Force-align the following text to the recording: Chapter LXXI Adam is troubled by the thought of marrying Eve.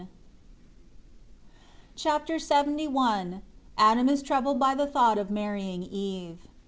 Chapter 1.95 2.37
LXXI 2.37 3.43
Adam 3.77 4.09
is 4.09 4.23
troubled 4.23 4.57
by 4.57 4.73
the 4.73 4.87
thought 4.87 5.19
of 5.19 5.29
marrying 5.29 5.83
Eve. 5.83 6.39